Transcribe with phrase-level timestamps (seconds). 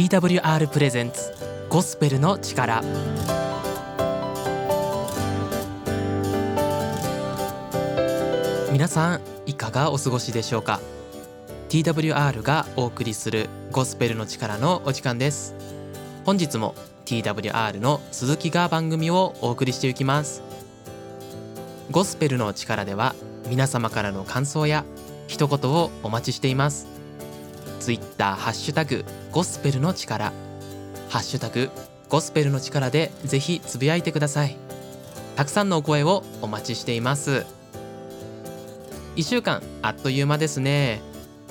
[0.00, 1.30] TWR プレゼンツ
[1.68, 2.82] ゴスペルの力。
[8.72, 10.80] 皆さんいかがお過ごしでしょうか
[11.68, 15.54] ？TWR がお送りするゴスペルの力のお時間です。
[16.24, 16.74] 本日も
[17.04, 20.42] TWR の鈴木が番組をお送りしていきます。
[21.90, 23.14] ゴスペルの力では
[23.50, 24.86] 皆様からの感想や
[25.26, 26.99] 一言をお待ちしています。
[27.80, 30.32] ツイッターハッシュタグゴスペルの力。
[31.08, 31.70] ハッシュタグ
[32.10, 34.56] ゴスペルの力でぜひつぶやいてください。
[35.34, 37.46] たくさんのお声をお待ちしています。
[39.16, 41.00] 1週間あっという間ですね。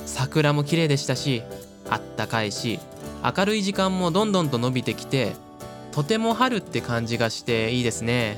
[0.06, 1.42] 桜も綺麗でしたし
[1.90, 2.80] あったかいし
[3.24, 5.34] 明るい時間もどんどんと伸びてきて
[5.92, 8.38] とても春って感じがしていいですね。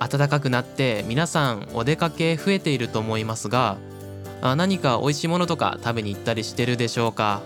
[0.00, 3.78] 暖かくなって皆さんお出かけ増えていると思いますが
[4.44, 7.40] あ何か美味しいものとか食べに行ったりしてるでしょうか？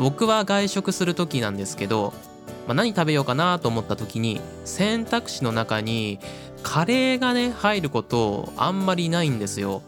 [0.00, 2.12] 僕は外食する時なんですけど、
[2.66, 6.18] まあ、何食べようかなと思った時に選択肢の中に
[6.64, 9.80] カレーがね入ることあんまりないんですよ。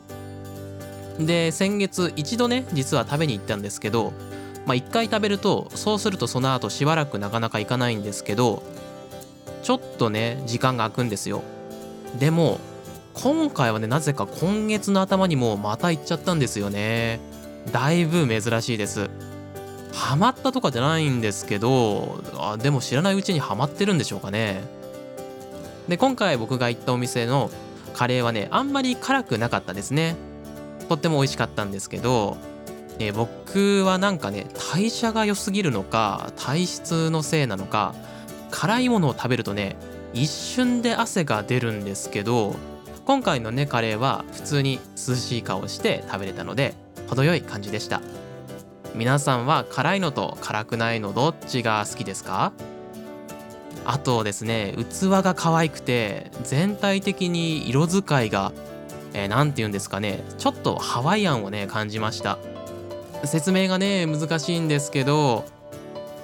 [1.19, 4.13] で先月一度ね実は食べに行ったんですけど
[4.67, 8.63] まあ一回食べるとそうするとその後しばらくなかなか行かないんですけど
[9.65, 11.43] ちょっとね時間が空くんですよ。
[12.21, 12.61] でも
[13.21, 17.19] 今回はねなぜか今月の頭にもまた行っちゃったんですよね。
[17.73, 19.11] だいぶ珍しいです。
[19.93, 24.63] ハマったとかじゃないんですけどあでも知らないうちにハマってるんでしょうかね。
[25.89, 27.51] で今回僕が行ったお店の
[27.95, 30.15] カレーはねあんまり辛くなかったですね。
[30.89, 32.37] とっても美味しかったんですけど、
[33.01, 37.95] え僕はなんかね代謝が良すぎるのか体質のせいなのか
[38.53, 39.77] 辛いものを食べるとね
[40.15, 42.55] 一瞬で汗が出るんですけど
[43.09, 46.75] 今回のねカレーは普通に涼しい顔して食べれたので
[47.09, 48.03] 程よい感じでした。
[48.95, 52.53] 皆さんは辛いのと辛くないのどっちが好きですか？
[53.87, 58.53] あとですね器が可愛くて全体的に色使いが
[59.15, 62.37] 何、えー、て言うんですかねちょっとハワイアンをね感じました。
[63.25, 65.47] 説明がね難しいんですけど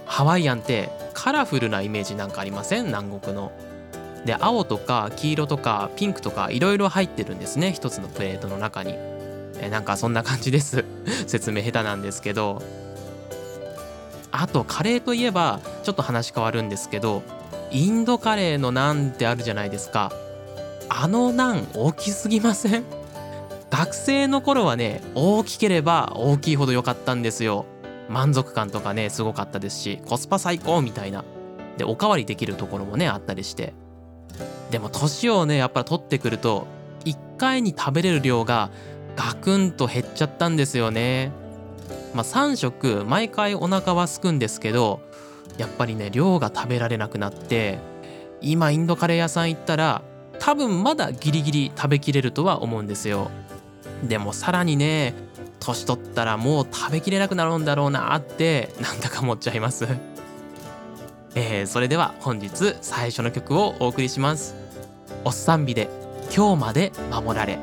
[0.05, 2.85] ハワイアンってカラフルなイメージなんかありません？
[2.89, 3.53] 南国の。
[4.25, 8.95] で青とか黄色とかピンクとかいろいろ入ってるんですね一つのプレートの中に。
[9.61, 10.85] えなんかそんな感じです。
[11.27, 12.63] 説明下手なんですけど。
[14.33, 17.23] あとカレーといえばちょっと話変わるんですけど
[17.71, 20.13] インドカレーのナンってあるじゃないですか。
[20.89, 22.85] あのナン大きすぎません？
[23.71, 27.65] 学生の頃はね大きければ大きいほど良かったんですよ。
[28.09, 31.25] 満足感とかねすごかったですしコスパ最高みたいな。
[31.79, 33.73] でおかわりできるところもねあったりして。
[34.71, 36.67] でも年をねやっぱり取ってくると
[37.05, 38.71] 1回に食べれる量が
[39.17, 41.31] ガクンと減っちゃったんですよね。
[42.15, 45.01] まあ3食毎回お腹はすくんですけど
[45.59, 47.79] やっぱりね量が食べられなくなって
[48.41, 50.03] 今インドカレー屋さん行ったら
[50.39, 53.31] 多分まだギリギリ食べきれるとは思うんですよ。
[54.03, 55.15] でもさらにね
[55.61, 59.87] 年取ったらもう食べきれなくなるんだろうなってなんだか思っちゃいます。
[61.35, 64.55] えー、それでは本日最初の曲をお送りします。
[65.25, 65.89] おっさんびで
[66.35, 67.59] 今日まで守られ。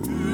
[0.00, 0.27] うん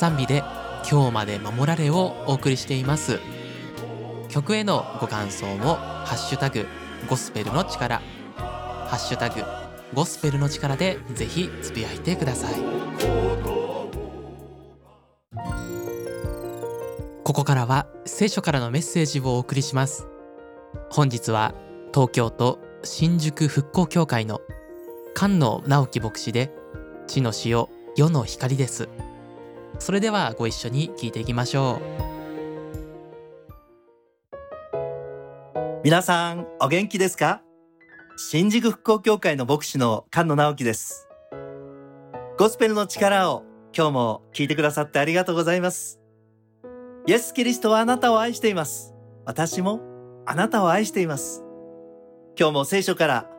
[0.00, 0.42] さんびで
[0.90, 3.20] 今日まで守られをお送りしています。
[4.30, 6.66] 曲へのご感想もハッシュタグ
[7.06, 8.00] ゴスペルの力。
[8.38, 9.42] ハッシュタグ
[9.92, 12.54] ゴスペルの力でぜひつぶやいてください。
[17.22, 20.08] ここからは聖書からのメッセージをお送りします。
[20.88, 21.52] 本日は
[21.92, 24.40] 東京都新宿復興協会の
[25.14, 26.50] 菅野直樹牧師で
[27.06, 28.88] 地の塩世の光です。
[29.80, 32.10] それではご一緒に聞いていきましょう。
[35.82, 37.40] 皆さんお元気ですか？
[38.18, 41.08] 新宿復興協会の牧師の菅野直樹です。
[42.38, 43.42] ゴスペルの力を
[43.74, 45.98] 今日も聞いてくださってありがとうございます。
[47.06, 48.94] イエス・キリストはあなたを愛しています。
[49.24, 49.80] 私も
[50.26, 51.42] あなたを愛しています。
[52.38, 53.30] 今日も聖書から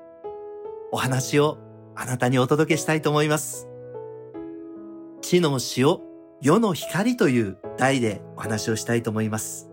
[0.91, 1.59] お話を
[1.95, 3.67] あなたにお届けしたいと思います。
[5.21, 5.99] 地の塩、
[6.41, 9.69] 世の光という題でお話をしたいと思います。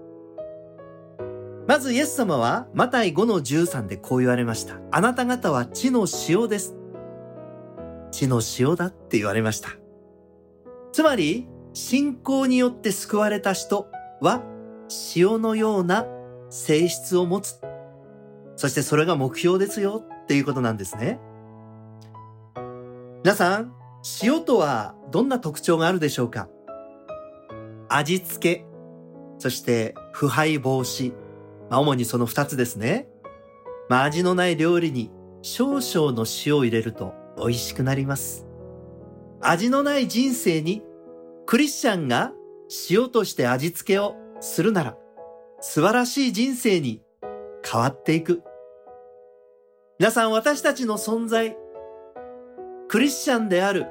[1.67, 4.79] まずイエス様はマタイ5の13でこう言われました。
[4.91, 6.76] あなた方は地の塩です。
[8.11, 9.70] 地の塩だって言われました。
[10.93, 13.88] つまり、信仰によって救われた人
[14.20, 14.43] は
[15.15, 16.06] 塩のような
[16.50, 17.61] 性質を持つ。
[18.56, 21.19] そしてそれが目標ですよっていうことなんですね。
[23.25, 23.73] 皆さん、
[24.23, 26.49] 塩とはどんな特徴があるでしょうか？
[27.88, 28.67] 味付け、
[29.38, 31.12] そして腐敗防止。
[31.70, 33.08] まあ、主にその二つですね。
[33.88, 35.11] まあ、味のない料理に
[35.43, 38.46] 少々の塩を入れると美味しくなります。
[39.40, 40.82] 味のない人生に
[41.46, 42.32] クリスチャンが
[42.90, 44.96] 塩として味付けをするなら
[45.61, 47.02] 素晴らしい人生に
[47.64, 48.43] 変わっていく。
[49.99, 51.56] 皆さん私たちの存在、
[52.88, 53.87] クリスチャンである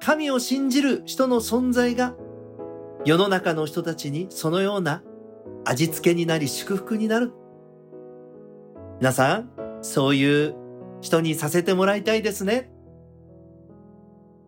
[0.00, 2.14] 神を信じる人の存在が
[3.06, 5.00] 世の中の人たちにそのような
[5.64, 7.32] 味付けになり祝福になる。
[8.98, 9.50] 皆さん、
[9.80, 10.56] そういう
[11.00, 12.68] 人にさせてもらいたいですね。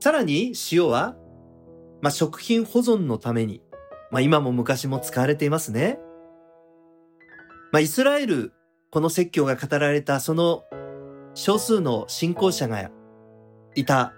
[0.01, 1.17] さらに塩は、
[2.03, 3.63] まあ、食品保存のために、
[4.11, 6.01] まあ、今も昔も使われていますね。
[7.71, 8.53] まあ、イスラエル、
[8.91, 10.65] この説教が語られたその
[11.35, 12.91] 少数の信仰者が
[13.77, 14.15] いた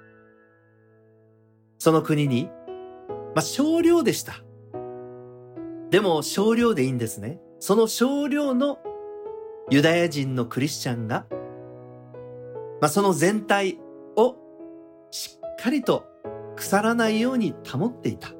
[1.80, 2.50] その国に、
[3.34, 4.34] まあ、少量でした。
[5.90, 7.40] でも少量でいいんですね。
[7.58, 8.78] その少量の
[9.70, 11.26] ユダヤ人のクリスチャンが、
[12.80, 13.78] まあ、その全体
[14.16, 14.36] を
[15.10, 16.04] しっかりと
[16.56, 18.30] 腐らないように保っていた。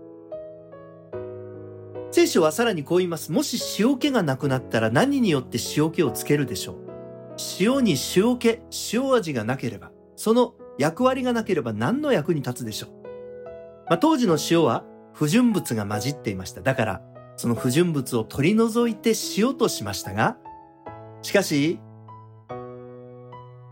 [2.13, 3.31] 聖書はさらにこう言います。
[3.31, 6.91] もし塩気がなくなったら何によって塩気をつけるでしょう
[7.61, 8.61] 塩に塩気、
[8.93, 13.00] 塩味がなければ、その役割がなければ何の役に立つでしょう
[13.91, 16.63] まあ、当時の塩は不純物が混じっていました。
[16.63, 17.03] だから、
[17.37, 20.39] その不純物を取り除いて塩としましたが、
[21.23, 21.81] しかし、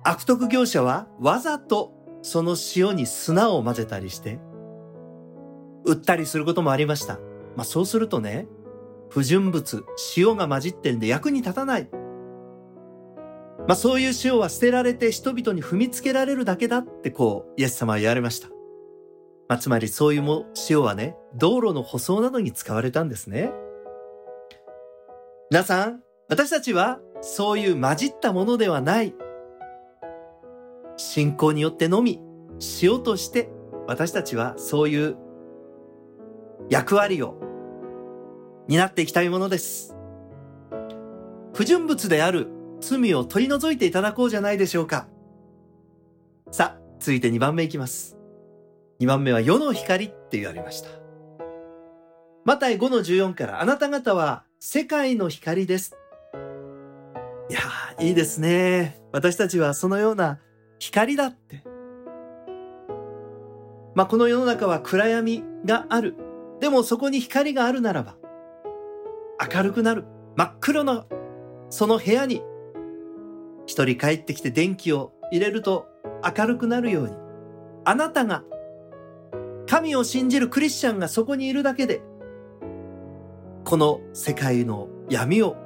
[0.02, 4.40] 悪徳業者はわざとその塩に砂を混ぜたりして、
[5.84, 7.20] 売ったりすることもありました。
[7.54, 8.48] まあそうするとね、
[9.10, 9.84] 不純物、
[10.16, 11.88] 塩が混じってるんで役に立たない。
[11.92, 18.48] まあそういう塩は捨てられて人々に踏みつけられるだけだってこう、イエス様は言われました。
[19.48, 23.50] まあ、つまりそういうも塩はね、道路の舗装などに使われたんですね。
[25.50, 29.14] 皆さん、私たちはそういう混じったものではない。
[30.98, 32.20] 信仰によってのみ、
[32.82, 33.48] 塩として
[33.86, 35.16] 私たちはそういう
[36.68, 37.40] 役割を
[38.66, 39.96] 担っていきたいものです。
[41.54, 42.48] 不純物である
[42.80, 45.08] 罪を取り除いていただこうじゃないでしょうか。
[46.50, 48.17] さあ、続いて2番目いきます。
[49.00, 50.88] 2番目は世の光って言われました。
[52.44, 55.96] マタイ5の14からあなた方は世界の光です。
[57.48, 57.60] いや、
[58.00, 59.00] いいですね。
[59.12, 60.40] 私たちはそのような
[60.80, 61.62] 光だって。
[63.94, 66.16] まあ、この世の中は暗闇がある。
[66.60, 68.16] でもそこに光があるならば、
[69.54, 70.06] 明るくなる。
[70.36, 71.06] 真っ黒の
[71.70, 72.42] その部屋に、
[73.66, 75.86] 一人帰ってきて電気を入れると
[76.36, 77.14] 明るくなるように、
[77.84, 78.42] あなたが
[79.68, 82.00] 神を信じるクリスチャンがそこにいるだけで、
[83.64, 85.56] この世界の闇を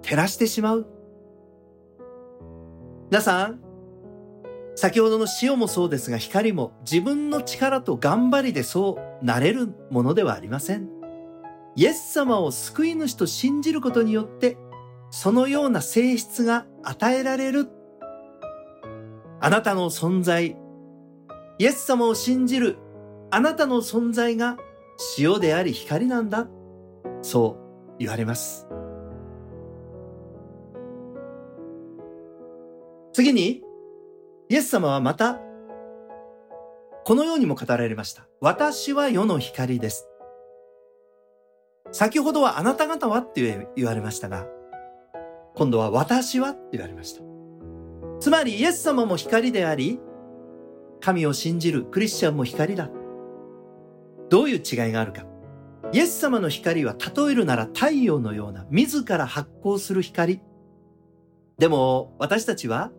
[0.00, 0.86] 照らしてしまう。
[3.10, 3.60] 皆さん、
[4.74, 10.88] 先ほどの塩もそうですが光も自分の力と頑張りでそうなれるものではありません。
[11.76, 14.56] イエス様を救い主と信じることによって
[15.10, 17.68] そのような性質が与えられる。
[19.40, 20.56] あなたの存在、
[21.58, 22.76] イエス様を信じる
[23.30, 24.56] あなたの存在が
[25.18, 26.48] 塩であり光なんだ。
[27.22, 27.56] そ
[27.96, 28.66] う言われます。
[33.12, 33.62] 次に、
[34.48, 35.40] イエス様はまた、
[37.04, 38.28] このようにも語られました。
[38.40, 40.08] 私は世の光です。
[41.90, 44.46] 先ほどはあなた方はって言われましたが、
[45.56, 47.22] 今度は私はって言われました。
[48.20, 49.98] つまりイエス様も光であり、
[51.00, 52.90] 神を信じるクリスチャンも光だ。
[54.30, 55.24] どういう違いがあるか。
[55.92, 60.40] イエス様の光は例えるなら太陽のような自ら発光する光。
[61.58, 62.92] でも私たちは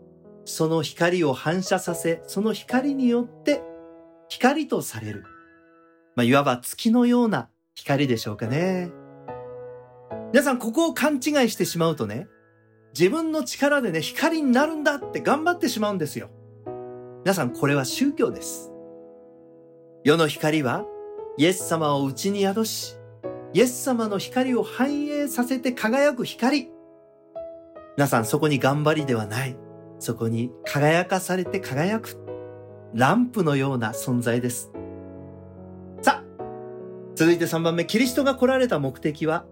[0.46, 3.62] その光を反射させ、その光によって
[4.28, 5.24] 光とされる。
[6.16, 8.92] まあ、いわば月のような光でしょうかね。
[10.34, 12.28] 皆さん、ここを勘違いしてしまうとね、
[12.98, 16.30] 自分の力でね、光になるんだって頑張ってしまうんですよ。
[17.26, 18.72] 皆さん、これは宗教です。
[20.06, 20.86] 世の光は、
[21.38, 22.96] イエス様を内に宿し、
[23.54, 26.70] イエス様の光を反映させて輝く光。
[27.98, 29.58] 皆さん、そこに頑張りではない。
[30.00, 32.18] そこに輝かされて輝く。
[32.94, 34.72] ランプのような存在です。
[36.02, 36.44] さあ、
[37.16, 39.46] 続いて3番目、キリストが来られた目的は、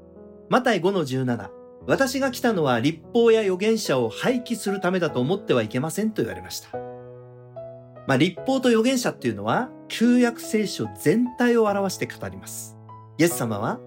[0.49, 1.49] マタイ5の17。
[1.85, 6.86] 私が来たのは立法や預言者を廃棄するためだと思ってはいけませんと言われました。
[8.07, 12.77] まあ、立法と預言者っていうのは、旧約聖書全体を表して語ります。
[13.17, 13.79] イエス様は、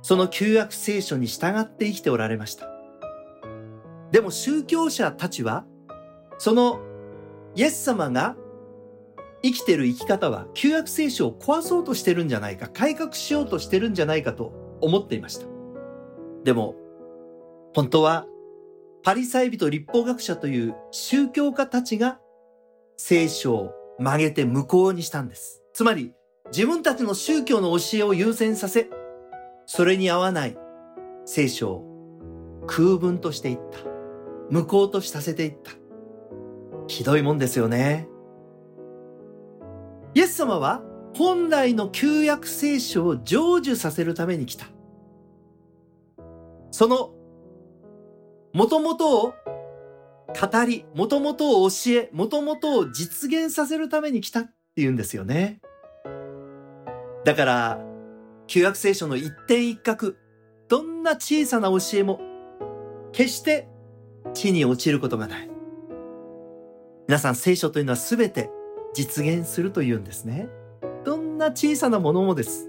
[0.00, 2.68] その旧約聖書に従って生きておられました。
[4.12, 5.64] でも宗教者たちは、
[6.38, 6.80] その
[7.56, 8.36] イエス様が
[9.42, 15.46] 生きてる生き方は旧約聖書を壊そうとしてるんじゃないか、改革しようとしてるんじゃないかと思っていました。
[16.44, 16.76] でも、
[17.74, 18.26] 本当は
[19.02, 22.20] パリサイ人立法学者という宗教家たちが
[22.96, 25.62] 聖書を曲げて無効にしたんです。
[25.72, 26.12] つまり
[26.52, 28.88] 自分たちの宗教の教えを優先させ、
[29.66, 30.56] それに合わない
[31.24, 33.78] 聖書を空文としていった。
[34.48, 35.72] 無効とさせていった。
[36.86, 38.08] ひどいもんですよね。
[40.14, 40.82] イエス様は
[41.16, 44.66] 本来の旧約聖書を成就させるために来た。
[46.70, 47.12] その
[48.52, 49.34] もともとを
[50.28, 55.60] 語り、もともとを教え、もともとを実現させるために来たって言うんですよね。
[57.24, 57.80] だから、
[58.46, 60.14] 旧約聖書の一点一角、
[60.68, 62.20] どんな小さな教えも、
[63.12, 63.68] 決して
[64.34, 65.50] 地に落ちることがない。
[67.08, 68.50] 皆さん、聖書というのは全て
[68.94, 70.48] 実現するというんですね。
[71.04, 72.68] どんな小さなものもです。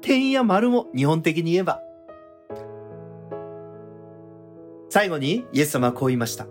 [0.00, 1.82] 点や丸も日本的に言えば
[4.88, 6.46] 最後にイエス様はこう言いました。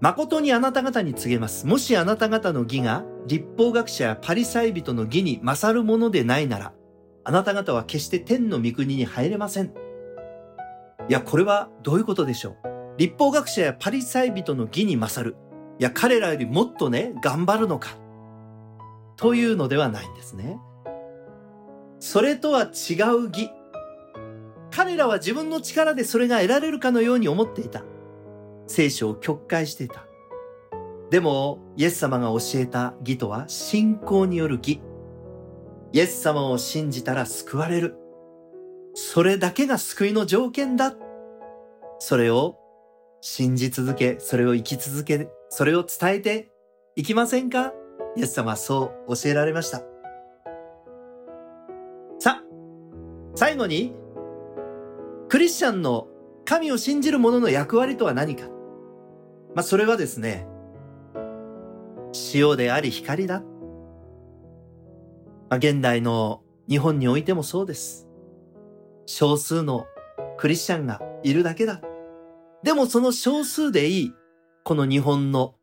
[0.00, 1.66] 誠にあなた方に告げます。
[1.66, 6.72] もしあなた方の義が立法学者やパリサイ人の義に勝るものでないなら、
[7.24, 9.72] あなた方は決して天の御国に入れません。
[11.08, 12.98] いや、これはどういうことでしょう？
[12.98, 15.36] 立法学者やパリサイ人の義に勝る。
[15.78, 17.90] いや、彼らよりもっとね、頑張るのか。
[19.16, 20.58] というのではないんですね。
[22.00, 23.50] それとは違う義。
[24.70, 27.82] 彼らは自分の力でそれが得られるかのように思っていた。
[28.66, 30.04] 聖書を曲解していた。
[31.10, 34.80] でも、イエス様が教えた義とは信仰による義。
[35.92, 37.96] イエス様を信じたら救われる。
[38.94, 40.94] それだけが救いの条件だ。
[41.98, 42.58] それを
[43.20, 46.50] 信じ続け、それを生き続け、それを伝えて
[46.96, 47.72] いきませんか？
[48.16, 49.82] イエス様はそう教えられました。
[52.18, 52.44] さあ、
[53.34, 53.94] 最後に
[55.28, 56.08] クリスチャンの
[56.44, 58.48] 神を信じる者の役割とは何か。
[59.56, 60.46] まあ、それはですね、
[62.34, 63.40] 塩であり光だ。
[65.48, 68.06] まあ、現代の日本においてもそうです。
[69.06, 69.86] 少数の
[70.36, 71.80] クリスチャンがいるだけだ。
[72.64, 74.12] でもその少数でいい、
[74.62, 75.54] この日本の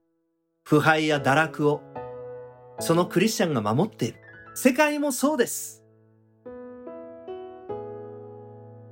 [0.64, 1.82] 腐敗や堕落を、
[2.80, 4.18] そのクリスチャンが守っている。
[4.56, 5.86] 世界もそうです。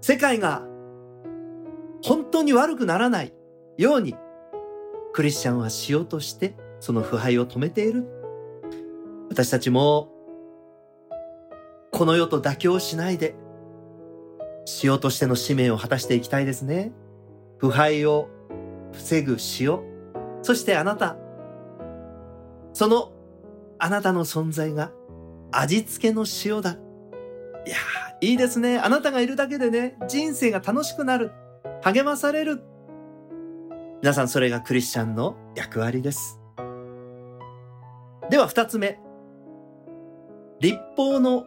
[0.02, 0.62] 世界が
[2.04, 3.34] 本当に悪くならない
[3.80, 4.16] ように、
[5.14, 8.06] クリスチャンはしようとしてその腐敗を止めている。
[9.30, 10.10] 私たちも、
[11.92, 13.36] この世と妥協しないで、
[14.84, 16.92] 塩としての使命を果たしていきたいですね。
[17.58, 18.30] 腐敗を
[18.92, 19.80] 防ぐ塩。
[20.42, 21.18] そしてあなた、
[22.74, 23.12] その
[23.78, 24.92] あなたの存在が
[25.52, 26.78] 味付けの塩だ。
[27.66, 27.78] いや
[28.22, 28.80] いいですね。
[28.80, 31.32] あなたがいるだけでね、人生が楽しくなる。
[31.84, 32.64] 励まされる。
[34.02, 36.40] 皆さん、それがクリスチャンの役割です。
[38.32, 39.00] では、二つ目。
[40.60, 41.46] 立法の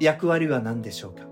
[0.00, 1.24] 役割は何でしょうか？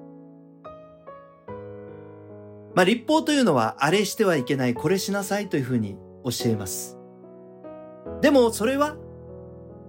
[2.75, 6.99] まあ、立法というのは、あれしてはいけない、これしなさいというふうに教えます。
[8.21, 8.99] でも、それは、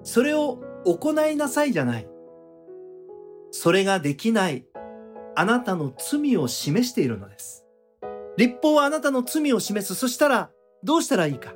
[0.04, 2.08] それを行いなさいじゃない。
[3.52, 4.66] それができない、
[5.36, 7.66] あなたの罪を示しているのです。
[8.38, 9.94] 立法はあなたの罪を示す。
[9.94, 10.52] そしたら、
[10.84, 11.54] どうしたらいいか？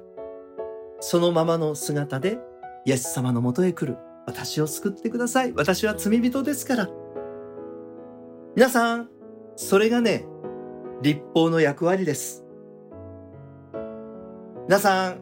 [0.99, 2.39] そのままの姿で、
[2.85, 3.97] イエス様のもとへ来る。
[4.25, 5.53] 私を救ってください。
[5.53, 6.89] 私は罪人ですから。
[8.55, 9.09] 皆さん、
[9.55, 10.25] それがね、
[11.01, 12.45] 立法の役割です。
[14.67, 15.19] 皆さん、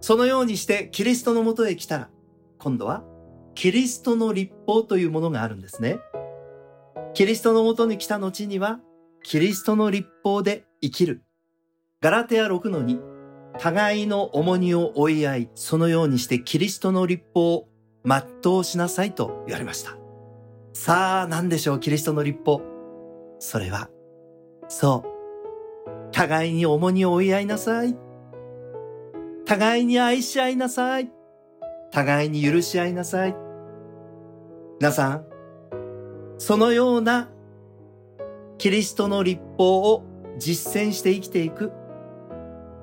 [0.00, 2.10] そのようにしてキリストのもとへ来たら、
[2.58, 3.04] 今度は
[3.54, 5.98] キリストの立法というものがあるんですね。
[7.12, 8.80] キリストのもとに来た後には、
[9.22, 11.22] キリストの立法で生きる。
[12.02, 12.98] ガラテア6の2、
[13.58, 17.68] 互いの重荷を追い合い、そのようにしてキリストの立法を
[18.06, 19.98] 全うしなさいと言われました。
[20.72, 22.62] さあ、何でしょう、キリストの立法。
[23.38, 23.90] それは、
[24.66, 26.10] そう。
[26.10, 27.94] 互いに重荷を追い合いなさい。
[29.44, 31.12] 互いに愛し合いなさい。
[31.90, 33.36] 互いに許し合いなさい。
[34.80, 35.26] 皆さん、
[36.38, 37.28] そのような
[38.56, 40.02] キリストの立法を
[40.38, 41.72] 実践して生きていく、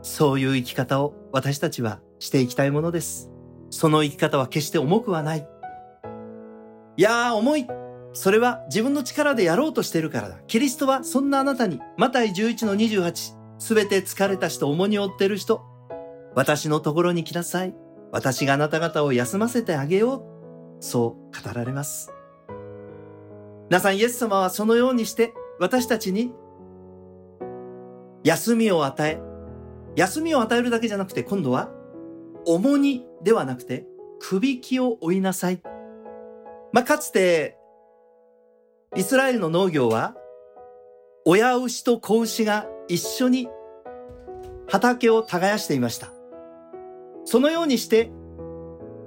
[0.08, 3.30] そういう生き方を私たちはしていきたいものです。
[3.70, 5.48] その生き方は決して重くはない。
[6.96, 7.67] いやー、重い。
[8.13, 10.38] それは自分の力でやろうとしてるからだ。
[10.48, 15.62] キリストはそんなあなたに、マタイ11の28、すべて疲れた人、重荷を負ってる人、
[16.34, 17.76] 私のところに来なさい。
[18.12, 20.15] 私があなた方を休ませてあげよ
[20.80, 20.84] う。
[20.84, 22.12] そう語られます。
[23.70, 26.32] 皆さん、イエス様はそのようにして私たちに
[28.24, 29.28] 休みを与え、
[29.97, 31.69] 休みを与えるだけじゃなくて今度は
[32.45, 33.86] 重荷ではなくて
[34.19, 35.62] くびきを追いなさい。
[36.71, 37.57] まあ、かつて
[38.95, 40.15] イスラエルの農業は
[41.25, 43.49] 親牛と子牛が一緒に
[44.69, 46.13] 畑を耕していました。
[47.25, 48.12] そのようにして、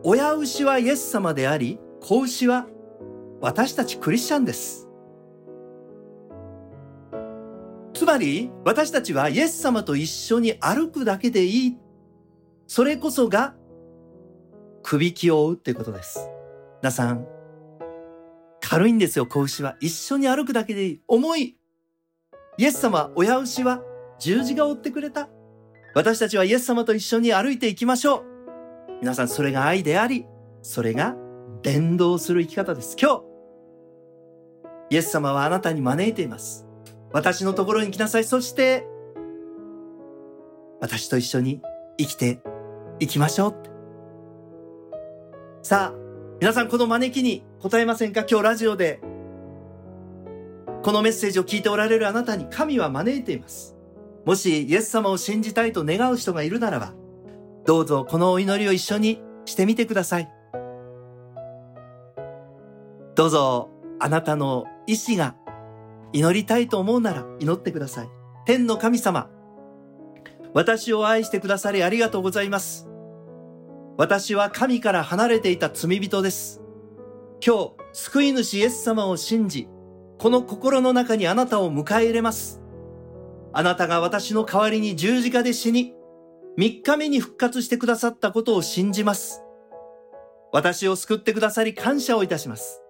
[0.03, 2.67] 親牛はイエス様であり、子牛は
[3.41, 4.90] 私たちクリスチャンです。
[8.11, 11.79] まり、私たちはイエス様と一緒に歩くだけでいい。
[12.67, 13.55] それこそが、
[14.83, 16.29] くびきを追うっていうことです。
[16.83, 17.27] 皆さん、
[18.61, 19.77] 軽いんですよ、子牛は。
[19.81, 21.01] 一緒に歩くだけでいい。
[21.07, 21.57] 重い。
[22.59, 23.81] イエス様、親牛は
[24.19, 25.29] 十字架を追ってくれた。
[25.95, 28.25] 私たちはイエス様と一緒に歩いていきましょう。
[29.01, 30.27] 皆さん、それが愛であり、
[30.63, 31.17] それが
[31.63, 32.97] 伝道する生き方です。
[33.01, 33.23] 今日、
[34.91, 36.70] イエス様はあなたに招いています。
[37.13, 38.25] 私のところに来なさい。
[38.25, 38.87] そして、
[40.81, 41.61] 私と一緒に
[41.99, 42.41] 生きて
[42.99, 43.55] いきましょう。
[45.63, 45.99] さあ、
[46.41, 48.25] 皆さんこの招きに答えませんか？
[48.29, 49.01] 今日ラジオで、
[50.83, 53.77] このメッセージを聞いておられるあなたに神は招いています。
[54.25, 56.95] もしイエス様を信じたいと願う人がいるならば、
[57.67, 60.31] どうぞこのお祈りを一緒にしてみてください。
[63.15, 63.69] どうぞ
[63.99, 65.35] あなたの意志が
[66.13, 68.09] 祈りたいと思うなら祈ってください。
[68.47, 69.31] 天の神様、
[70.53, 72.89] 私を愛してくださりありがとうございます。
[73.97, 76.61] 私は神から離れていた罪人です。
[77.45, 79.69] 今日、救い主イエス様を信じ、
[80.19, 82.61] この心の中にあなたを迎え入れます。
[83.53, 85.95] あなたが私の代わりに十字架で死に、
[86.57, 89.43] 三日目に復活してくださったことを信じます。
[90.53, 92.83] 私を救ってくださり感謝をいたします。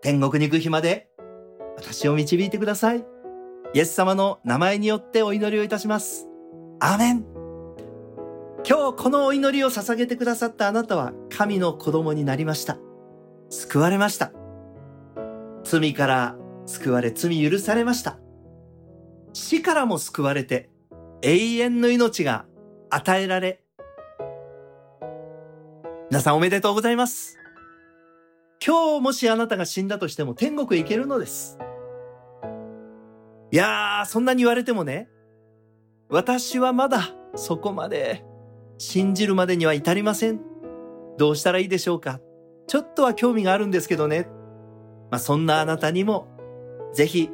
[0.00, 1.08] 天国に行く日まで
[1.76, 3.04] 私を導いてください。
[3.74, 6.28] イエス様の名前によってお祈りをいたします。
[6.80, 7.24] アーメン。
[8.68, 12.78] 今日このお祈りを捧げてくださったあなたは神の子供になりました。
[13.50, 14.32] 救われました。
[15.64, 18.18] 罪から救われ罪許されました。
[19.32, 20.70] 死からも救われて
[21.22, 22.44] 永遠の命が
[22.90, 23.62] 与えられ、
[26.10, 27.41] 皆さんおめでとうございます。
[28.64, 31.58] 今日もしあなたが死んだとしても天国へ行けるのです。
[33.50, 35.08] いやー、そんなに言われてもね、
[36.08, 38.24] 私はまだそこまで
[38.78, 40.40] 信じるまでには至りません。
[41.18, 42.20] どうしたらいいでしょうか
[42.68, 44.28] ちょっとは興味があるんですけどね。
[45.10, 46.28] まあ、そんなあなたにも、
[46.94, 47.30] ぜひ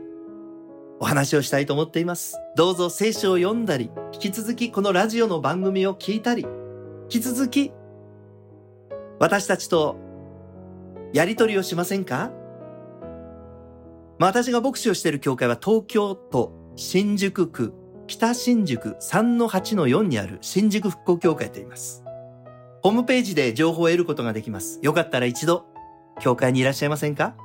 [0.98, 2.38] お話をしたいと思っています。
[2.56, 6.46] どうぞ聖書を読んだり、引き続きこのラジオの番組を聞いたり、
[7.02, 7.70] 引き続き
[9.20, 10.07] 私たちと
[11.12, 12.30] やりとりをしませんか？
[14.18, 17.72] まあ、私が牧師をしている教会は東京都新宿区
[18.06, 22.04] 北新宿3-8-4にある新宿復興協会と言います。
[22.82, 24.80] ホームページで情報を得ることができます。
[24.82, 25.66] よかったら一度
[26.20, 27.36] 教会にいらっしゃいませんか？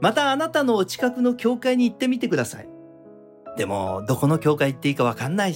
[0.00, 2.68] またあなたのお近くの教会に行ってみてください。
[3.56, 5.54] でも、どこの教会行っていいかわかんない。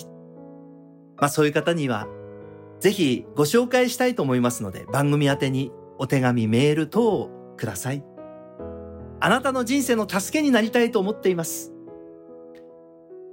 [1.16, 2.06] まあそういう方には、
[2.78, 8.04] ぜひご紹介したいと思いますので、番組宛てにお手紙、メール等をください。
[9.20, 11.72] あなたの人生の助けになりたいと思っています。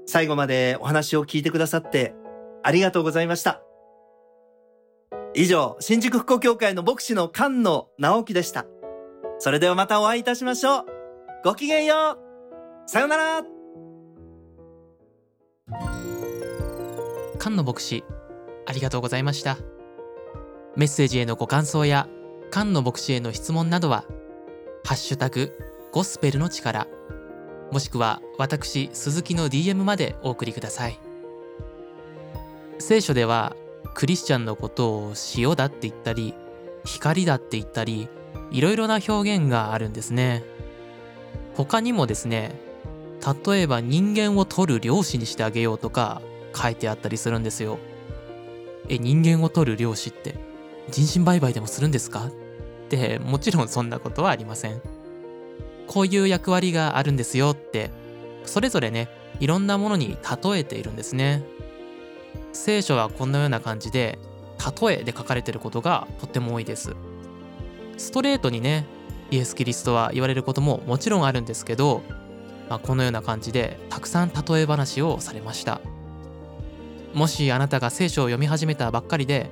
[0.05, 2.13] 最後までお話を聞いてくださって
[2.61, 3.61] ありがとうございました。
[5.35, 8.65] 以上、新宿復興協会の牧師の菅野直樹でした。
[9.39, 10.85] それではまたお会いいたしましょう。
[11.43, 12.89] ごきげんよう。
[12.89, 13.43] さようなら。
[17.39, 18.03] 菅野牧師、
[18.65, 19.57] ありがとうございました。
[20.75, 22.07] メッセージへのご感想や
[22.53, 24.03] 菅野牧師への質問などは、
[24.83, 25.57] ハッシュタグ
[25.91, 26.85] ゴスペルの力、
[27.71, 30.99] もしくは私鈴木の DM までお送りください。
[32.77, 33.55] 聖書では
[33.95, 36.35] クリスチャンのことを塩だって言ったり
[36.85, 38.07] 光だって言ったり
[38.51, 40.43] いろいろな表現があるんですね。
[41.55, 42.51] 他にもですね
[43.47, 46.21] 例えば人間を取る漁師にしてあげようとか
[46.55, 47.79] 書いてあったりするんですよ。
[48.89, 50.35] え人間を取る漁師って
[50.91, 52.29] 人身売買でもするんですか？
[52.95, 54.81] ってもちろんそんなことはありません。
[55.87, 57.91] こういう役割があるんですよって
[58.45, 61.43] それぞれねいろんなものに例えているんですね。
[62.53, 64.19] 聖書はこのような感じで
[64.81, 66.95] 例えで書かれてることがとっても多いです。
[67.97, 68.85] ストレートにね
[69.31, 72.01] イエス・キリストは言われることももちろんあるんですけど、
[72.69, 75.81] まあ、このような感じでたくさん例え話をされました。
[77.13, 79.51] もしあなたが聖書を読み始めたばっかりで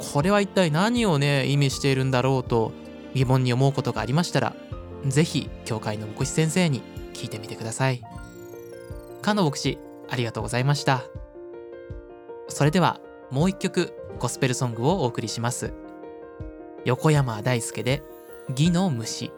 [0.00, 2.72] これは一体何をね意味しているんだろうと
[3.14, 4.56] 疑問に思うことがありましたら
[5.06, 6.82] 是非教会の牧師先生に
[7.12, 8.02] 聞いてみてください。
[9.22, 11.02] 菅野牧師ありがとうございました。
[12.48, 15.72] それではもう一曲ゴスペルソングをお送りします。
[16.84, 18.02] 横山大輔で
[18.50, 19.30] 「義の虫」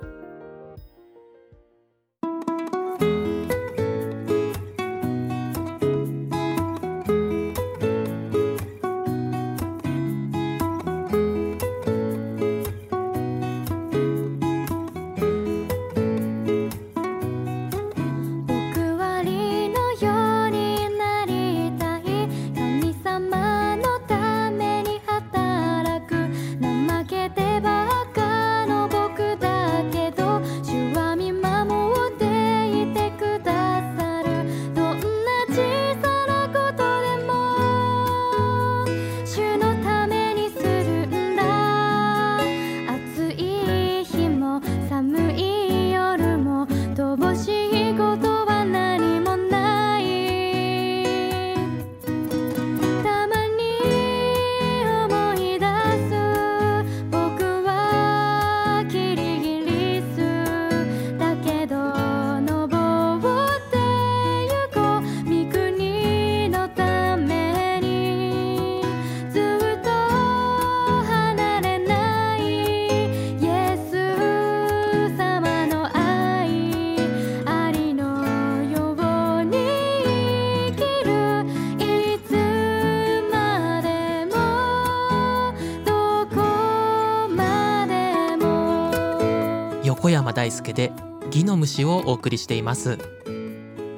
[90.52, 90.92] 輔で
[91.26, 92.98] 義の虫をお送りしています。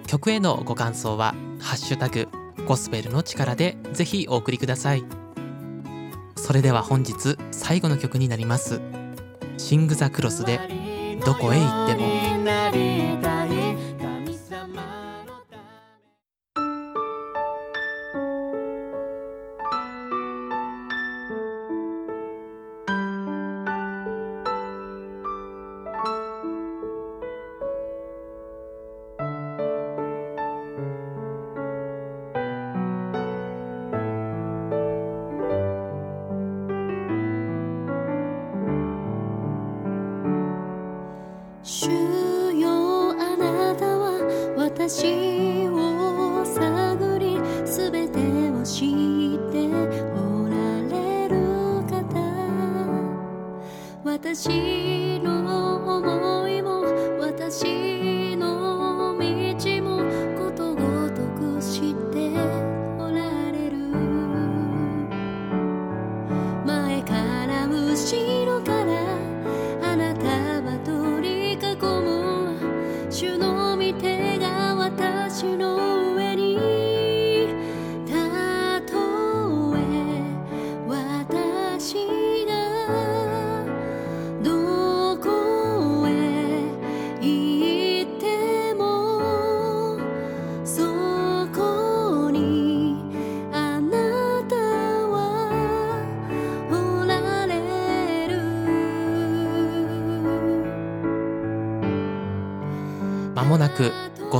[0.06, 2.28] 曲へのご感想はハッシュタグ
[2.66, 5.04] ゴスペルの力でぜひお送りください。
[6.36, 8.80] それでは本日最後の曲になります。
[9.56, 10.60] シング・ザ・クロスで
[11.24, 11.94] どこへ行って
[13.28, 13.33] も。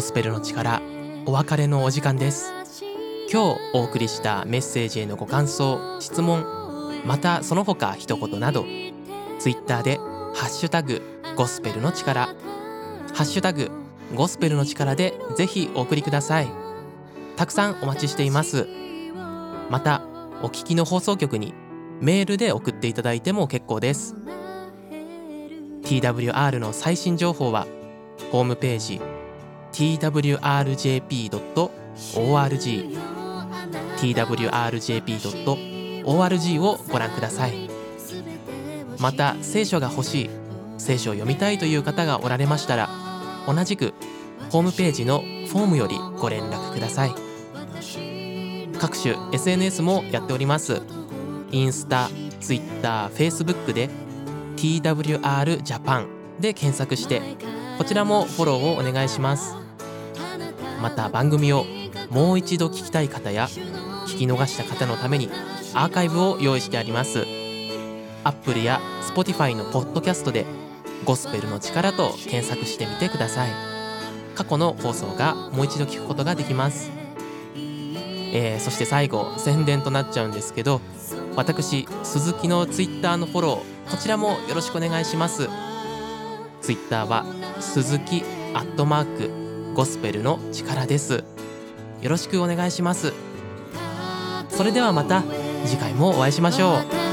[0.05, 0.83] スペルの力
[1.25, 2.53] お別れのお時間です。
[3.33, 6.45] 今日お送りしたメッセージへのご感想質問
[7.07, 8.67] またその他一言など
[9.39, 11.01] ツイッターでハッシュタグ
[11.37, 12.35] ゴスペルの力ハ
[13.15, 13.71] ッシュタグ
[14.15, 16.49] ゴスペルの力でぜひお送りください。
[17.37, 18.69] たくさんお待ちしています。
[19.71, 20.03] また
[20.43, 21.55] お聞きの放送局に
[22.03, 24.15] メールで送っていただいても結構です。
[25.83, 27.67] TWR の最新情報は
[28.31, 29.01] ホームページ
[29.75, 31.35] twrjp.org
[33.97, 35.41] twrjp.org
[36.61, 37.69] をご覧ください。
[38.99, 40.31] また聖書が欲しい
[40.79, 42.89] 聖書を読みたいという方がおられましたら
[43.47, 43.93] 同じく
[44.51, 47.15] ホームページのフォームよりご連絡ください。
[48.79, 50.83] 各種 SNS もやっております。
[51.51, 52.11] インスタ、
[52.41, 53.89] ツイッター、フェイスブックで
[54.57, 56.09] TWR ジャパン
[56.39, 57.23] で検索して
[57.79, 59.64] こちらもフォローをお願いします。
[60.85, 61.65] また番組を
[62.11, 63.47] もう一度聞きたい方や
[64.07, 65.31] 聞き逃した方のために
[65.73, 67.21] アーカイブを用意してあります。
[68.23, 68.83] アップルや
[69.15, 70.45] Spotify のポッドキャストで
[71.07, 73.51] ゴスペルの力と検索してみてください。
[74.35, 76.91] 過去の放送がもう一度聞くことができます。
[77.57, 80.83] えー、そして最後宣伝となっちゃうんですけど
[81.35, 85.49] 私鈴木のツイッターのフォローこちらもよろしくお願いします。
[86.61, 87.25] ツイッターは
[87.59, 89.44] 鈴木アットマーク
[89.75, 91.25] ゴスペルの力です。
[92.01, 93.13] よろしくお願いします。
[94.49, 95.25] それではまた
[95.65, 97.04] 次回もお会いしましょう。